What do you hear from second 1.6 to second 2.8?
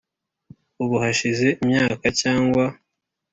imyaka cyangwa